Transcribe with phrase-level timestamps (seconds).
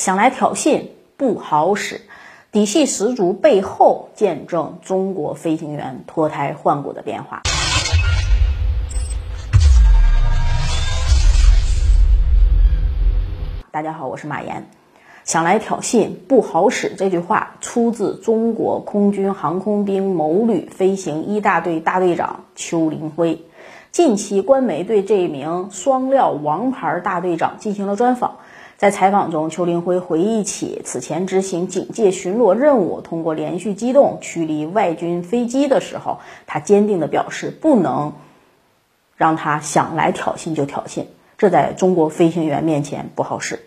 [0.00, 0.84] 想来挑衅
[1.18, 2.00] 不好使，
[2.50, 7.42] 底气十足背后见证中国飞行员脱胎换骨的变化。
[13.70, 14.70] 大家好，我是马岩。
[15.24, 23.44] 想来挑衅不好使这句话出自中国空军航空兵某旅飞行一大队大队长邱林辉。
[23.92, 28.36] 近期，官媒对这名双料王牌大队长进行了专访。
[28.80, 38.14] 在采访中，邱林辉回忆起此前执行警戒巡逻任务，通过连续机动驱离外军飞机的时候，他坚定地表示，不能
[39.16, 41.04] 让他想来挑衅就挑衅，
[41.36, 43.60] 这在中国飞行员面前不好使。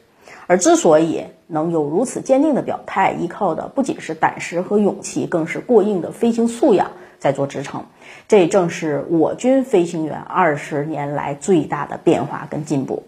[0.48, 6.90] 而之所以能有如此坚定的表态，依靠的不仅是胆识和勇气，更是过硬的飞行素养。
[7.20, 7.86] 在做支撑，
[8.28, 13.04] 这正是我军飞行员二十年来最大的变化跟进步。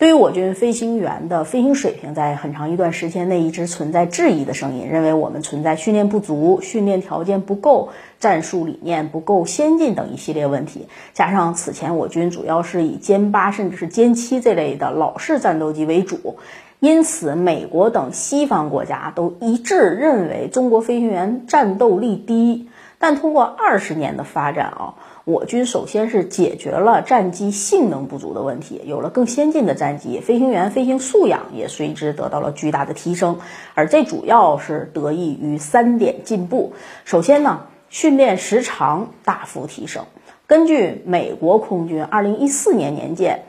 [0.00, 10.86] 对于我军飞行员的飞行水平，在很长一段时间内一直存在质疑的声音，认为我们存在训练不足、训练条件不够、战术理念不够先进等一系列问题。
[11.12, 16.36] 加上此前我军主要是以歼八甚至是歼七这类的老式战斗机为主，
[16.78, 22.69] 因此美国等西方国家都一致认为中国飞行员战斗力低。
[23.02, 33.38] 但通过二十年的发展啊，我军首先是解决了战机性能不足的问题，有了更先进的战机，飞行员飞行素养也随之得到了巨大的提升。
[33.74, 36.74] 而这主要是得益于三点进步。
[37.06, 40.04] 首先呢，训练时长大幅提升。
[40.46, 43.44] 根据美国空军二零一四年年鉴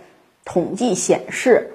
[0.46, 1.72] 统计显示。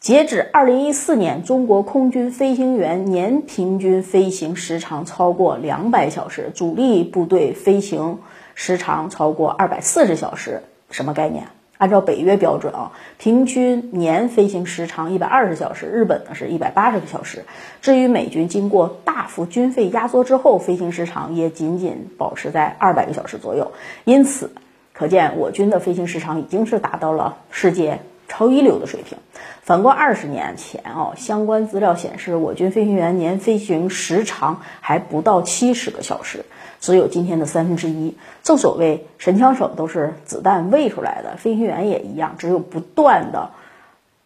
[0.00, 8.20] 截止二零一四年，中国空军飞行员年平均飞行时长超过两百小时，主力部队飞行
[8.54, 10.62] 时长超过二百四十小时。
[10.90, 11.48] 什么概念？
[11.76, 17.44] 按照北约标准啊，平均年飞行时长一百二十小时，日本呢是一百八十个小时。
[17.82, 23.72] 至于美军，经过大幅军费压缩之后，飞行时长也仅仅保持在二百个小时左右。
[24.04, 24.50] 因此，
[24.94, 28.00] 可见我军的飞行时长已经是达到了世界。
[28.30, 29.18] 超一流的水平。
[29.62, 36.44] 反观二十年前哦，相关资料显示，我军飞行员年飞行时长还不到七十个小时，
[36.80, 38.16] 只有今天的三分之一。
[38.42, 43.50] 正所谓神枪手都是子弹喂出来的，飞行员也一样，只有不断的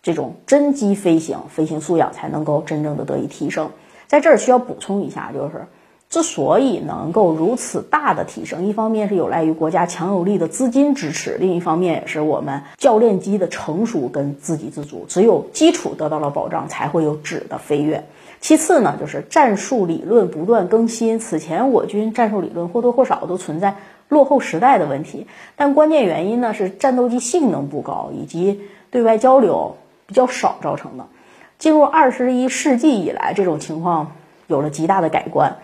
[0.02, 3.70] 这种真机飞行，飞行素养才能够真正的得以提升。
[4.06, 5.66] 在这儿需要补充一下，就是。
[6.14, 15.06] 之所以能够如此大的提升，一方面是有赖于国家强有力的资金支持，另一方面也是我们教练机的成熟跟自给自足。
[15.08, 18.04] 只有基础得到了保障，才会有质的飞跃。
[18.40, 21.18] 其次呢，就是战术理论不断更新。
[21.18, 23.74] 此前我军战术理论或多或少都存在
[24.08, 25.26] 落后时代的问题，
[25.56, 28.60] 但关键原因呢是战斗机性能不高以及
[28.92, 31.06] 对外交流比较少造成的。
[31.58, 34.12] 进入二十一世纪以来，这种情况
[34.46, 35.56] 有了极大的改观。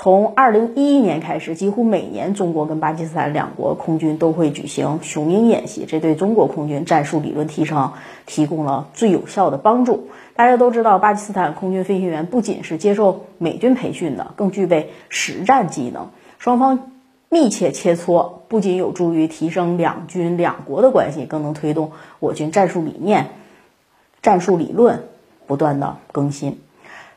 [0.00, 7.94] 从二零一一年开始，几乎每年中国跟巴基斯坦两国空军都会举行雄鹰演习，这对中国空军战术理论提升
[8.24, 10.06] 提供了最有效的帮助。
[10.36, 16.10] 大家都知道，巴基斯坦空军飞行员不仅是接受美军培训的，更具备实战技能。
[16.38, 16.92] 双方
[17.28, 23.30] 密切切磋，不仅有助于提升两军两国的关系，更能推动我军战术理念、
[24.22, 25.08] 战术理论
[25.48, 26.60] 不断的更新。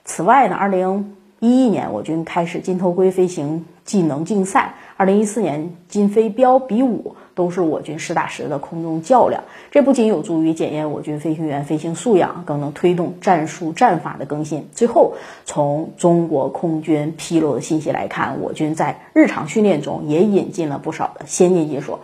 [0.04, 1.18] 此外呢，二零。
[1.42, 4.76] 一一年，我军开始金头盔飞行技能竞赛。
[4.96, 9.44] 二零一四年，金飞镖比武都是我军实打实的空中较量。
[9.72, 14.70] 这不仅有助于检验我军飞行员飞行素养，更能推动战术战法的更新。
[14.72, 21.98] 最后，从中国空军披露的信息来看，我军在日常训练中也引进了不少的先进技术，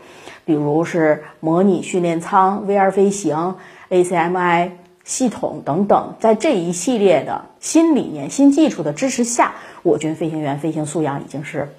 [0.45, 3.53] 比如是模拟训练舱、VR 飞行、
[3.91, 4.71] ACMI。
[5.07, 11.73] 系统等等，在这一系列的新理念、新技术的支持下，我军飞行员飞行素养已经是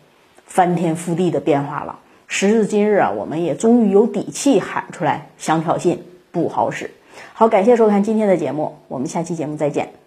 [0.47, 1.99] 翻天覆地的变化了。
[2.27, 5.99] 时至今日啊，我们也终于有底气喊出来，想挑衅
[6.33, 6.91] 不好使。
[7.35, 9.99] 好，感谢收看今天的节目，我们下期节目再见。